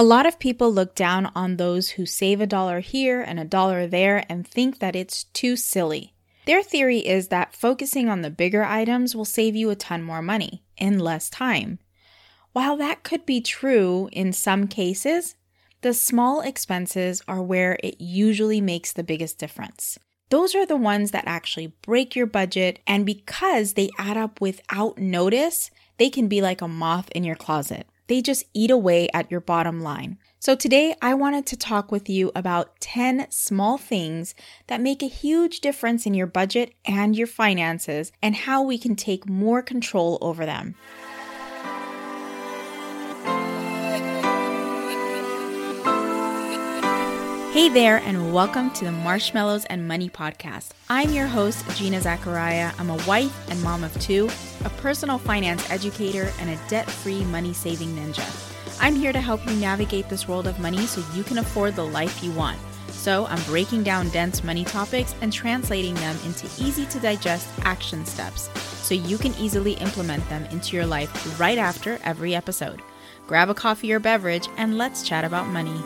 [0.00, 3.44] A lot of people look down on those who save a dollar here and a
[3.44, 6.14] dollar there and think that it's too silly.
[6.46, 10.22] Their theory is that focusing on the bigger items will save you a ton more
[10.22, 11.80] money in less time.
[12.52, 15.34] While that could be true in some cases,
[15.80, 19.98] the small expenses are where it usually makes the biggest difference.
[20.30, 24.98] Those are the ones that actually break your budget, and because they add up without
[24.98, 27.88] notice, they can be like a moth in your closet.
[28.08, 30.18] They just eat away at your bottom line.
[30.40, 34.34] So, today I wanted to talk with you about 10 small things
[34.66, 38.96] that make a huge difference in your budget and your finances, and how we can
[38.96, 40.74] take more control over them.
[47.52, 50.72] Hey there, and welcome to the Marshmallows and Money Podcast.
[50.90, 52.72] I'm your host, Gina Zachariah.
[52.78, 54.28] I'm a wife and mom of two,
[54.66, 58.22] a personal finance educator, and a debt free money saving ninja.
[58.82, 61.86] I'm here to help you navigate this world of money so you can afford the
[61.86, 62.58] life you want.
[62.90, 68.04] So, I'm breaking down dense money topics and translating them into easy to digest action
[68.04, 72.82] steps so you can easily implement them into your life right after every episode.
[73.26, 75.82] Grab a coffee or beverage and let's chat about money.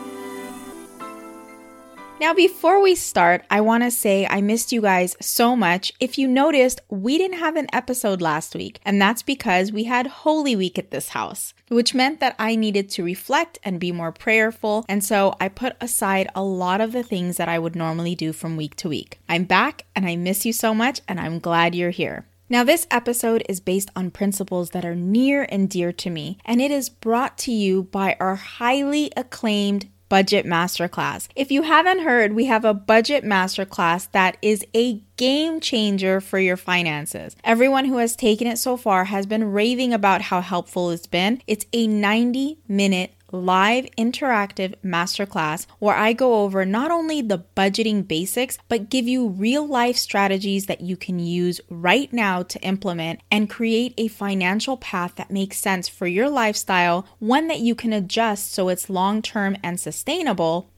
[2.21, 5.91] Now, before we start, I want to say I missed you guys so much.
[5.99, 10.07] If you noticed, we didn't have an episode last week, and that's because we had
[10.07, 14.13] Holy Week at this house, which meant that I needed to reflect and be more
[14.13, 14.85] prayerful.
[14.87, 18.31] And so I put aside a lot of the things that I would normally do
[18.31, 19.19] from week to week.
[19.27, 22.27] I'm back, and I miss you so much, and I'm glad you're here.
[22.47, 26.61] Now, this episode is based on principles that are near and dear to me, and
[26.61, 31.27] it is brought to you by our highly acclaimed Budget Masterclass.
[31.35, 36.39] If you haven't heard, we have a Budget Masterclass that is a game changer for
[36.39, 37.35] your finances.
[37.43, 41.41] Everyone who has taken it so far has been raving about how helpful it's been.
[41.47, 48.07] It's a 90 minute live interactive masterclass where I go over not only the budgeting
[48.07, 53.21] basics, but give you real life strategies that you can use right now to implement
[53.31, 57.91] and create a financial path that makes sense for your lifestyle, one that you can
[57.91, 60.69] adjust so it's long term and sustainable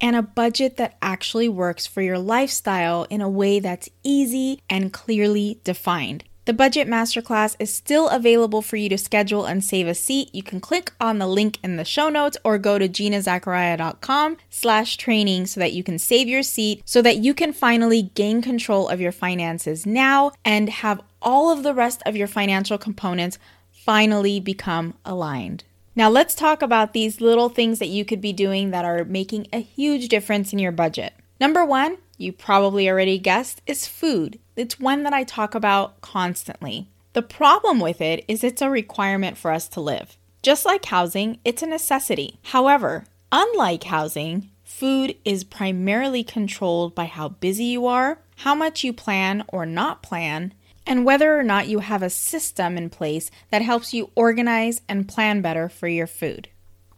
[0.00, 4.92] and a budget that actually works for your lifestyle in a way that's easy and
[4.92, 6.24] clearly defined.
[6.46, 10.32] The Budget Masterclass is still available for you to schedule and save a seat.
[10.32, 14.96] You can click on the link in the show notes or go to ginazachariah.com slash
[14.96, 18.88] training so that you can save your seat so that you can finally gain control
[18.88, 23.40] of your finances now and have all of the rest of your financial components
[23.72, 25.64] finally become aligned.
[25.96, 29.48] Now, let's talk about these little things that you could be doing that are making
[29.52, 31.12] a huge difference in your budget.
[31.40, 34.38] Number one, you probably already guessed, is food.
[34.56, 36.88] It's one that I talk about constantly.
[37.12, 40.16] The problem with it is it's a requirement for us to live.
[40.42, 42.38] Just like housing, it's a necessity.
[42.44, 48.92] However, unlike housing, food is primarily controlled by how busy you are, how much you
[48.92, 50.52] plan or not plan,
[50.86, 55.08] and whether or not you have a system in place that helps you organize and
[55.08, 56.48] plan better for your food.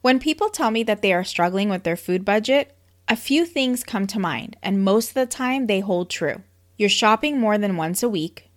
[0.02, 2.74] When people tell me that they are struggling with their food budget,
[3.08, 6.42] a few things come to mind, and most of the time they hold true.
[6.76, 8.50] You're shopping more than once a week.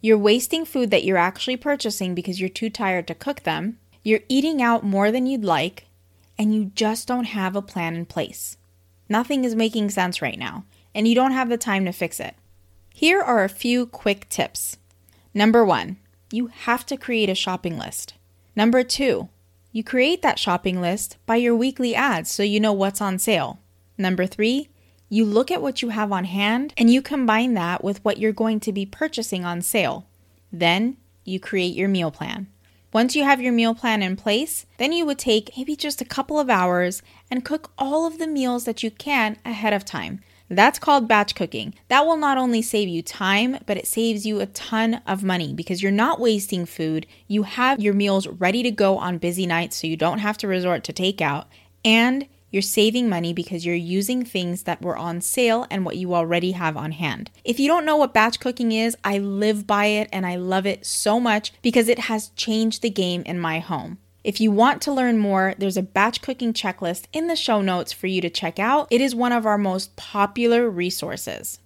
[0.00, 3.78] You're wasting food that you're actually purchasing because you're too tired to cook them.
[4.02, 5.86] You're eating out more than you'd like,
[6.38, 8.56] and you just don't have a plan in place.
[9.08, 10.64] Nothing is making sense right now,
[10.94, 12.34] and you don't have the time to fix it.
[12.94, 14.78] Here are a few quick tips.
[15.34, 15.98] Number one,
[16.32, 18.14] you have to create a shopping list.
[18.56, 19.28] Number two,
[19.70, 23.58] you create that shopping list by your weekly ads so you know what's on sale.
[23.98, 24.68] Number three,
[25.08, 28.32] you look at what you have on hand and you combine that with what you're
[28.32, 30.06] going to be purchasing on sale.
[30.52, 32.46] Then you create your meal plan.
[32.92, 36.06] Once you have your meal plan in place, then you would take maybe just a
[36.06, 40.20] couple of hours and cook all of the meals that you can ahead of time.
[40.50, 41.74] That's called batch cooking.
[41.88, 45.52] That will not only save you time, but it saves you a ton of money
[45.52, 47.06] because you're not wasting food.
[47.26, 50.48] You have your meals ready to go on busy nights so you don't have to
[50.48, 51.44] resort to takeout.
[51.84, 56.14] And you're saving money because you're using things that were on sale and what you
[56.14, 57.30] already have on hand.
[57.44, 60.66] If you don't know what batch cooking is, I live by it and I love
[60.66, 63.98] it so much because it has changed the game in my home.
[64.24, 67.92] If you want to learn more, there's a batch cooking checklist in the show notes
[67.92, 68.88] for you to check out.
[68.90, 71.60] It is one of our most popular resources.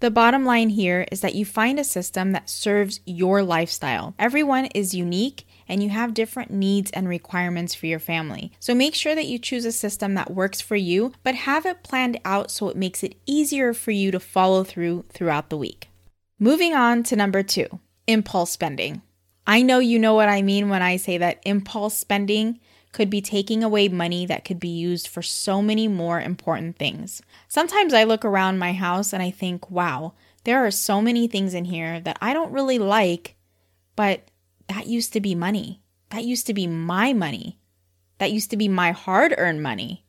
[0.00, 4.14] The bottom line here is that you find a system that serves your lifestyle.
[4.18, 8.52] Everyone is unique and you have different needs and requirements for your family.
[8.58, 11.84] So make sure that you choose a system that works for you, but have it
[11.84, 15.88] planned out so it makes it easier for you to follow through throughout the week.
[16.38, 17.66] Moving on to number two
[18.06, 19.02] impulse spending.
[19.46, 22.58] I know you know what I mean when I say that impulse spending
[22.92, 27.22] could be taking away money that could be used for so many more important things.
[27.46, 30.14] Sometimes I look around my house and I think, wow,
[30.44, 33.36] there are so many things in here that I don't really like,
[33.94, 34.22] but
[34.70, 35.82] that used to be money.
[36.10, 37.58] That used to be my money.
[38.18, 40.06] That used to be my hard earned money.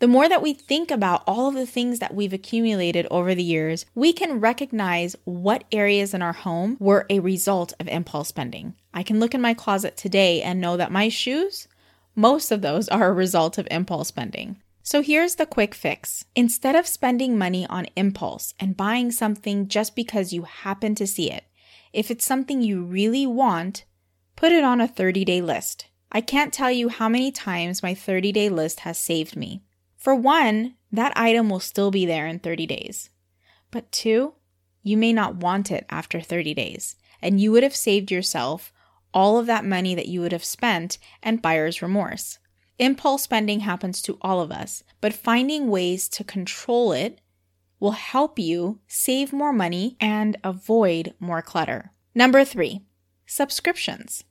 [0.00, 3.42] The more that we think about all of the things that we've accumulated over the
[3.42, 8.74] years, we can recognize what areas in our home were a result of impulse spending.
[8.92, 11.66] I can look in my closet today and know that my shoes,
[12.14, 14.60] most of those are a result of impulse spending.
[14.82, 16.26] So here's the quick fix.
[16.36, 21.30] Instead of spending money on impulse and buying something just because you happen to see
[21.30, 21.44] it,
[21.94, 23.84] if it's something you really want,
[24.36, 25.86] put it on a 30 day list.
[26.10, 29.62] I can't tell you how many times my 30 day list has saved me.
[29.96, 33.10] For one, that item will still be there in 30 days.
[33.70, 34.34] But two,
[34.82, 38.72] you may not want it after 30 days, and you would have saved yourself
[39.14, 42.38] all of that money that you would have spent and buyer's remorse.
[42.78, 47.20] Impulse spending happens to all of us, but finding ways to control it
[47.78, 51.92] will help you save more money and avoid more clutter.
[52.14, 52.82] Number three,
[53.26, 54.24] subscriptions.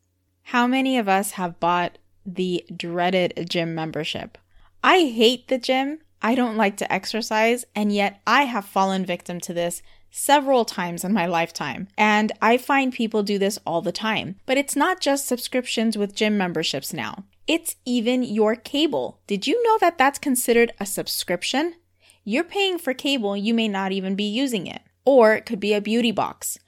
[0.44, 4.38] How many of us have bought the dreaded gym membership?
[4.84, 6.00] I hate the gym.
[6.22, 11.04] I don't like to exercise, and yet I have fallen victim to this several times
[11.04, 11.88] in my lifetime.
[11.98, 14.36] And I find people do this all the time.
[14.46, 19.20] But it's not just subscriptions with gym memberships now, it's even your cable.
[19.26, 21.76] Did you know that that's considered a subscription?
[22.24, 24.82] You're paying for cable, you may not even be using it.
[25.06, 26.60] Or it could be a beauty box,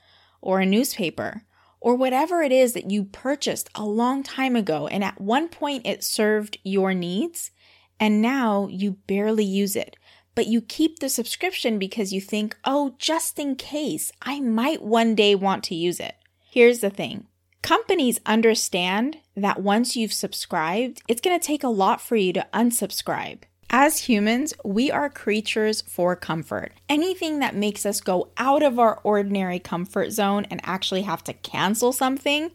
[0.42, 1.44] or a newspaper,
[1.83, 5.85] or whatever it is that you purchased a long time ago, and at one point
[5.85, 7.51] it served your needs
[8.00, 9.97] and now you barely use it.
[10.33, 15.13] But you keep the subscription because you think, oh, just in case, I might one
[15.13, 16.15] day want to use it.
[16.50, 17.27] Here's the thing
[17.62, 22.47] companies understand that once you've subscribed, it's going to take a lot for you to
[22.53, 23.44] unsubscribe.
[23.75, 26.74] As humans, we are creatures for comfort.
[26.88, 31.34] Anything that makes us go out of our ordinary comfort zone and actually have to
[31.34, 32.52] cancel something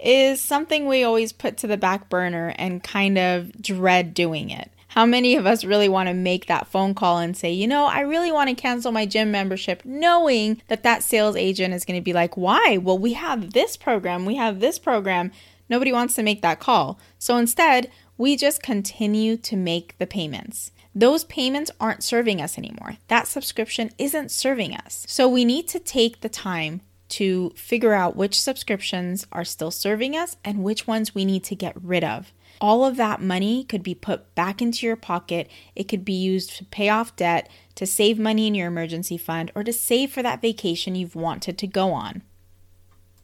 [0.00, 4.72] is something we always put to the back burner and kind of dread doing it.
[4.88, 7.84] How many of us really want to make that phone call and say, you know,
[7.84, 12.00] I really want to cancel my gym membership, knowing that that sales agent is going
[12.00, 12.78] to be like, why?
[12.82, 15.30] Well, we have this program, we have this program.
[15.68, 16.98] Nobody wants to make that call.
[17.18, 20.72] So instead, we just continue to make the payments.
[20.94, 22.96] Those payments aren't serving us anymore.
[23.06, 25.04] That subscription isn't serving us.
[25.08, 26.80] So we need to take the time
[27.10, 31.54] to figure out which subscriptions are still serving us and which ones we need to
[31.54, 32.32] get rid of.
[32.60, 35.48] All of that money could be put back into your pocket.
[35.76, 39.52] It could be used to pay off debt, to save money in your emergency fund,
[39.54, 42.22] or to save for that vacation you've wanted to go on.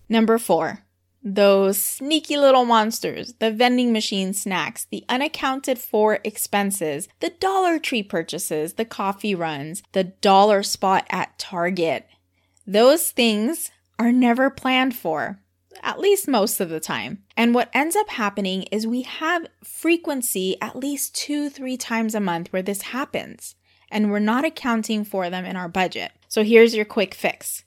[0.09, 0.84] Number four,
[1.25, 8.03] those sneaky little monsters, the vending machine snacks, the unaccounted for expenses, the Dollar Tree
[8.03, 12.07] purchases, the coffee runs, the dollar spot at Target.
[12.67, 15.41] Those things are never planned for,
[15.83, 17.23] at least most of the time.
[17.39, 22.21] And what ends up happening is we have frequency at least two, three times a
[22.21, 23.55] month where this happens,
[23.91, 26.13] and we're not accounting for them in our budget.
[26.29, 27.65] So here's your quick fix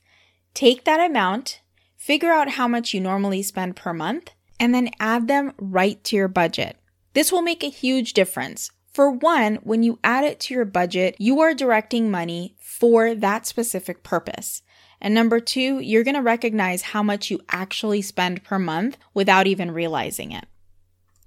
[0.54, 1.62] take that amount,
[1.98, 6.16] figure out how much you normally spend per month, and then add them right to
[6.16, 6.78] your budget.
[7.14, 8.72] This will make a huge difference.
[8.94, 13.46] For one, when you add it to your budget, you are directing money for that
[13.46, 14.62] specific purpose.
[15.00, 19.46] And number two, you're going to recognize how much you actually spend per month without
[19.46, 20.46] even realizing it.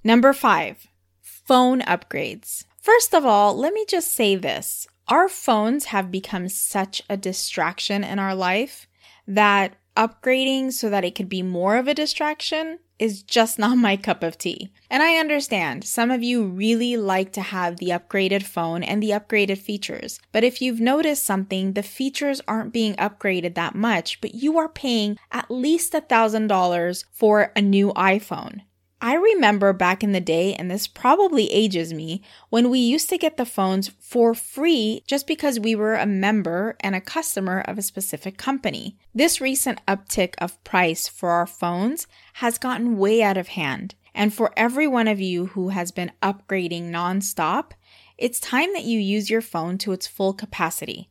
[0.03, 0.89] Number five,
[1.21, 2.65] phone upgrades.
[2.81, 8.03] First of all, let me just say this our phones have become such a distraction
[8.05, 8.87] in our life
[9.27, 13.97] that upgrading so that it could be more of a distraction is just not my
[13.97, 14.73] cup of tea.
[14.91, 19.11] And I understand some of you really like to have the upgraded phone and the
[19.11, 20.19] upgraded features.
[20.33, 24.69] But if you've noticed something, the features aren't being upgraded that much, but you are
[24.69, 28.63] paying at least $1,000 for a new iPhone.
[29.03, 33.17] I remember back in the day, and this probably ages me, when we used to
[33.19, 37.79] get the phones for free just because we were a member and a customer of
[37.79, 38.99] a specific company.
[39.15, 43.95] This recent uptick of price for our phones has gotten way out of hand.
[44.15, 47.71] And for every one of you who has been upgrading nonstop,
[48.19, 51.09] it's time that you use your phone to its full capacity.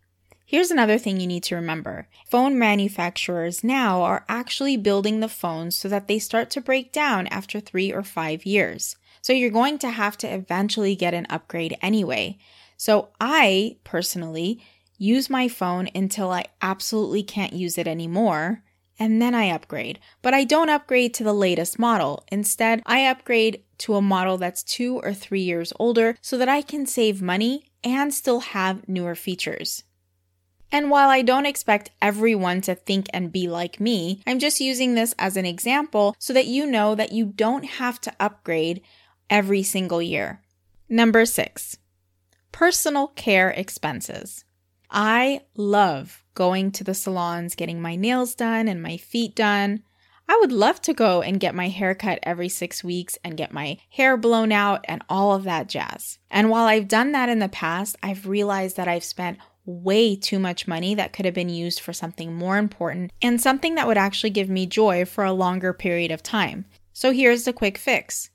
[0.51, 5.75] Here's another thing you need to remember phone manufacturers now are actually building the phones
[5.75, 8.95] so that they start to break down after three or five years.
[9.21, 12.39] So you're going to have to eventually get an upgrade anyway.
[12.77, 14.59] So I personally
[14.97, 18.63] use my phone until I absolutely can't use it anymore.
[18.97, 19.99] and then I upgrade.
[20.23, 22.25] But I don't upgrade to the latest model.
[22.31, 26.63] Instead, I upgrade to a model that's two or three years older so that I
[26.63, 29.83] can save money and still have newer features.
[30.71, 34.93] And while I don't expect everyone to think and be like me, I'm just using
[34.93, 38.81] this as an example so that you know that you don't have to upgrade
[39.29, 40.41] every single year.
[40.87, 41.77] Number six,
[42.51, 44.45] personal care expenses.
[44.91, 49.83] I love going to the salons, getting my nails done and my feet done.
[50.27, 53.51] I would love to go and get my hair cut every six weeks and get
[53.51, 56.19] my hair blown out and all of that jazz.
[56.29, 60.39] And while I've done that in the past, I've realized that I've spent way too
[60.39, 63.97] much money that could have been used for something more important and something that would
[63.97, 66.65] actually give me joy for a longer period of time.
[66.93, 68.29] So here's the quick fix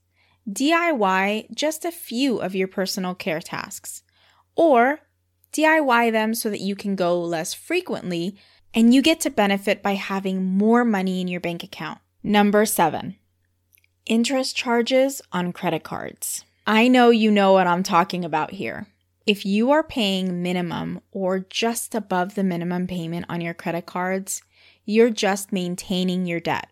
[0.49, 4.03] DIY just a few of your personal care tasks,
[4.55, 5.01] or
[5.53, 8.37] DIY them so that you can go less frequently
[8.73, 11.99] and you get to benefit by having more money in your bank account.
[12.23, 13.17] Number seven,
[14.07, 16.45] interest charges on credit cards.
[16.67, 18.87] I know you know what I'm talking about here.
[19.27, 24.43] If you are paying minimum or just above the minimum payment on your credit cards,
[24.85, 26.69] you're just maintaining your debt.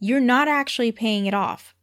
[0.00, 1.76] You're not actually paying it off.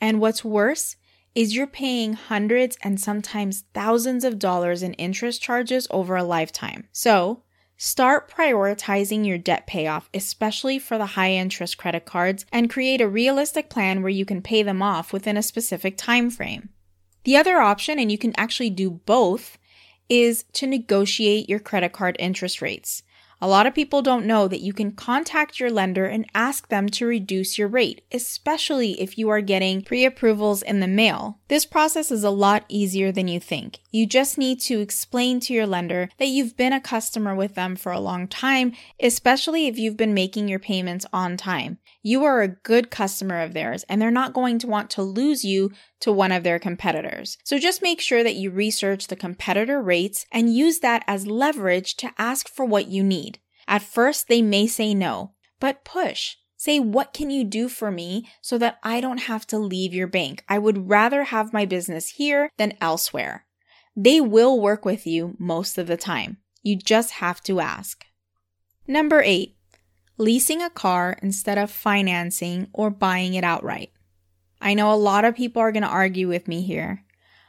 [0.00, 0.96] And what's worse
[1.36, 6.88] is you're paying hundreds and sometimes thousands of dollars in interest charges over a lifetime.
[6.90, 7.44] So,
[7.76, 13.08] start prioritizing your debt payoff, especially for the high interest credit cards, and create a
[13.08, 16.70] realistic plan where you can pay them off within a specific time frame.
[17.24, 19.58] The other option, and you can actually do both,
[20.10, 23.02] is to negotiate your credit card interest rates.
[23.42, 26.90] A lot of people don't know that you can contact your lender and ask them
[26.90, 31.38] to reduce your rate, especially if you are getting pre approvals in the mail.
[31.48, 33.78] This process is a lot easier than you think.
[33.90, 37.76] You just need to explain to your lender that you've been a customer with them
[37.76, 41.78] for a long time, especially if you've been making your payments on time.
[42.02, 45.46] You are a good customer of theirs, and they're not going to want to lose
[45.46, 47.38] you to one of their competitors.
[47.44, 51.96] So just make sure that you research the competitor rates and use that as leverage
[51.96, 53.38] to ask for what you need.
[53.68, 56.36] At first, they may say no, but push.
[56.56, 60.06] Say, what can you do for me so that I don't have to leave your
[60.06, 60.44] bank?
[60.46, 63.46] I would rather have my business here than elsewhere.
[63.96, 66.36] They will work with you most of the time.
[66.62, 68.04] You just have to ask.
[68.86, 69.56] Number eight,
[70.18, 73.90] leasing a car instead of financing or buying it outright.
[74.60, 77.04] I know a lot of people are going to argue with me here.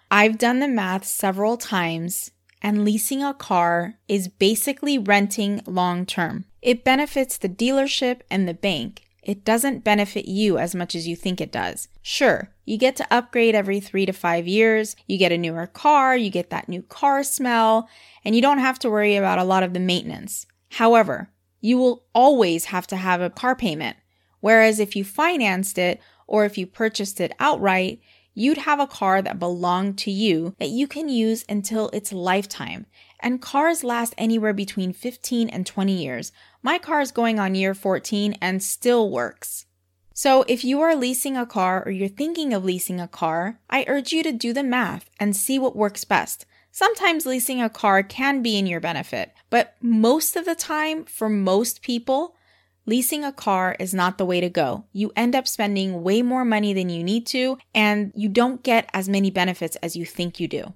[0.09, 6.45] I've done the math several times, and leasing a car is basically renting long term.
[6.61, 9.03] It benefits the dealership and the bank.
[9.23, 11.87] It doesn't benefit you as much as you think it does.
[12.01, 16.17] Sure, you get to upgrade every three to five years, you get a newer car,
[16.17, 17.87] you get that new car smell,
[18.25, 20.47] and you don't have to worry about a lot of the maintenance.
[20.71, 23.97] However, you will always have to have a car payment.
[24.39, 26.01] Whereas if you financed it
[26.31, 27.99] or if you purchased it outright,
[28.33, 32.85] you'd have a car that belonged to you that you can use until its lifetime.
[33.19, 36.31] And cars last anywhere between 15 and 20 years.
[36.63, 39.65] My car is going on year 14 and still works.
[40.13, 43.83] So, if you are leasing a car or you're thinking of leasing a car, I
[43.89, 46.45] urge you to do the math and see what works best.
[46.71, 51.27] Sometimes leasing a car can be in your benefit, but most of the time, for
[51.27, 52.37] most people,
[52.85, 54.85] Leasing a car is not the way to go.
[54.91, 58.89] You end up spending way more money than you need to, and you don't get
[58.93, 60.73] as many benefits as you think you do.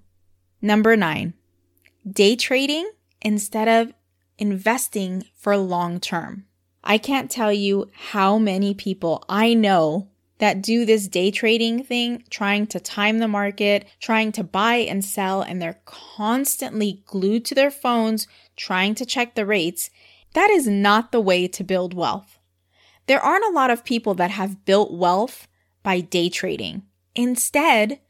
[0.61, 1.33] Number nine,
[2.09, 2.89] day trading
[3.21, 3.93] instead of
[4.37, 6.45] investing for long term.
[6.83, 12.23] I can't tell you how many people I know that do this day trading thing,
[12.29, 17.55] trying to time the market, trying to buy and sell, and they're constantly glued to
[17.55, 19.89] their phones, trying to check the rates.
[20.35, 22.39] That is not the way to build wealth.
[23.07, 25.47] There aren't a lot of people that have built wealth
[25.81, 26.83] by day trading.
[27.15, 28.01] Instead,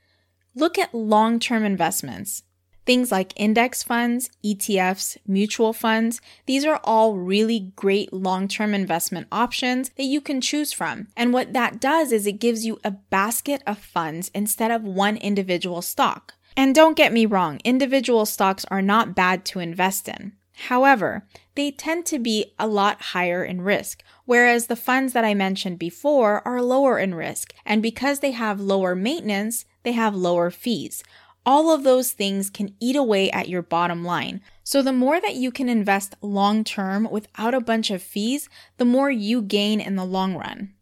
[0.56, 2.42] look at long term investments.
[2.84, 9.28] Things like index funds, ETFs, mutual funds, these are all really great long term investment
[9.32, 11.10] options that you can choose from.
[11.16, 15.18] And what that does is it gives you a basket of funds instead of one
[15.18, 16.34] individual stock.
[16.58, 20.34] And don't get me wrong, individual stocks are not bad to invest in.
[20.56, 25.34] However, they tend to be a lot higher in risk, whereas the funds that I
[25.34, 27.54] mentioned before are lower in risk.
[27.66, 31.04] And because they have lower maintenance, they have lower fees.
[31.46, 34.42] All of those things can eat away at your bottom line.
[34.64, 38.86] So the more that you can invest long term without a bunch of fees, the
[38.86, 40.74] more you gain in the long run.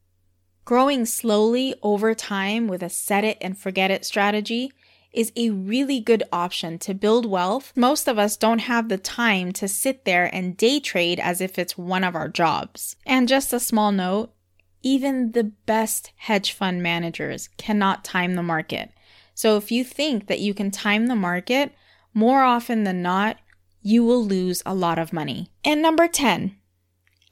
[0.65, 4.71] Growing slowly over time with a set it and forget it strategy
[5.13, 7.72] is a really good option to build wealth.
[7.75, 11.60] Most of us don't have the time to sit there and day trade as if
[11.60, 12.96] it's one of our jobs.
[13.05, 14.34] And just a small note,
[14.82, 18.91] even the best hedge fund managers cannot time the market.
[19.36, 21.74] So if you think that you can time the market,
[22.13, 23.38] more often than not,
[23.82, 25.50] you will lose a lot of money.
[25.63, 26.55] And number 10,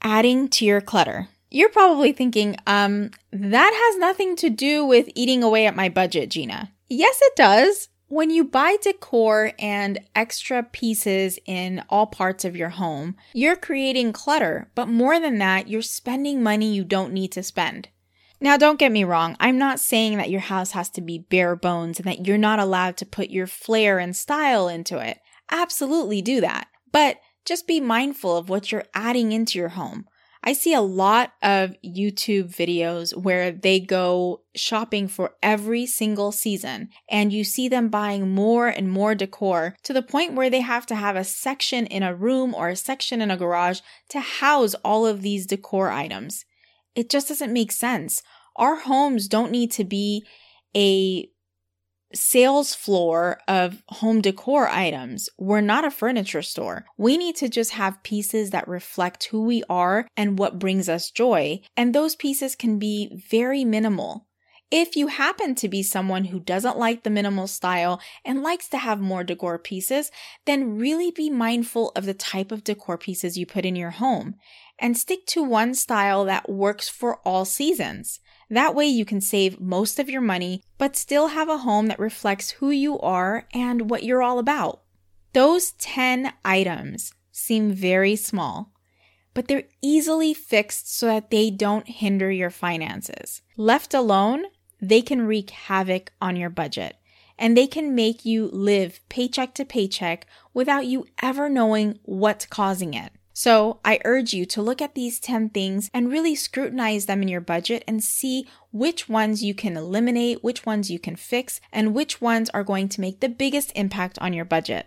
[0.02, 1.28] adding to your clutter.
[1.50, 6.30] You're probably thinking, um, that has nothing to do with eating away at my budget,
[6.30, 6.72] Gina.
[6.94, 7.88] Yes, it does.
[8.08, 14.12] When you buy decor and extra pieces in all parts of your home, you're creating
[14.12, 17.88] clutter, but more than that, you're spending money you don't need to spend.
[18.42, 21.56] Now, don't get me wrong, I'm not saying that your house has to be bare
[21.56, 25.18] bones and that you're not allowed to put your flair and style into it.
[25.50, 26.68] Absolutely do that.
[26.92, 30.04] But just be mindful of what you're adding into your home.
[30.44, 36.88] I see a lot of YouTube videos where they go shopping for every single season
[37.08, 40.84] and you see them buying more and more decor to the point where they have
[40.86, 44.74] to have a section in a room or a section in a garage to house
[44.84, 46.44] all of these decor items.
[46.96, 48.22] It just doesn't make sense.
[48.56, 50.26] Our homes don't need to be
[50.74, 51.28] a
[52.14, 55.28] sales floor of home decor items.
[55.38, 56.84] We're not a furniture store.
[56.96, 61.10] We need to just have pieces that reflect who we are and what brings us
[61.10, 61.60] joy.
[61.76, 64.26] And those pieces can be very minimal.
[64.70, 68.78] If you happen to be someone who doesn't like the minimal style and likes to
[68.78, 70.10] have more decor pieces,
[70.46, 74.36] then really be mindful of the type of decor pieces you put in your home
[74.78, 78.20] and stick to one style that works for all seasons.
[78.52, 81.98] That way you can save most of your money, but still have a home that
[81.98, 84.82] reflects who you are and what you're all about.
[85.32, 88.74] Those 10 items seem very small,
[89.32, 93.40] but they're easily fixed so that they don't hinder your finances.
[93.56, 94.44] Left alone,
[94.82, 96.96] they can wreak havoc on your budget
[97.38, 102.92] and they can make you live paycheck to paycheck without you ever knowing what's causing
[102.92, 103.12] it.
[103.32, 107.28] So I urge you to look at these 10 things and really scrutinize them in
[107.28, 111.94] your budget and see which ones you can eliminate, which ones you can fix, and
[111.94, 114.86] which ones are going to make the biggest impact on your budget.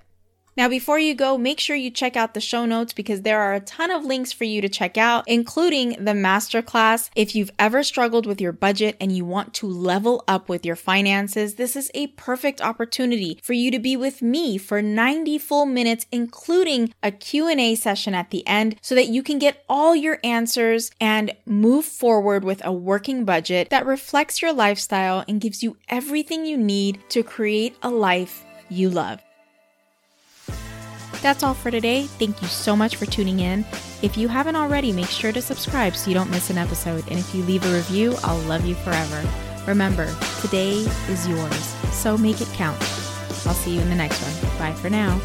[0.57, 3.53] Now, before you go, make sure you check out the show notes because there are
[3.53, 7.09] a ton of links for you to check out, including the masterclass.
[7.13, 10.77] If you've ever struggled with your budget and you want to level up with your
[10.77, 15.65] finances, this is a perfect opportunity for you to be with me for 90 full
[15.65, 20.20] minutes, including a Q&A session at the end so that you can get all your
[20.24, 25.75] answers and move forward with a working budget that reflects your lifestyle and gives you
[25.89, 29.25] everything you need to create a life you love.
[31.25, 32.03] That's all for today.
[32.03, 33.66] Thank you so much for tuning in.
[34.03, 37.03] If you haven't already, make sure to subscribe so you don't miss an episode.
[37.09, 39.27] And if you leave a review, I'll love you forever.
[39.66, 40.05] Remember,
[40.42, 42.79] today is yours, so make it count.
[42.79, 44.59] I'll see you in the next one.
[44.59, 45.20] Bye for now.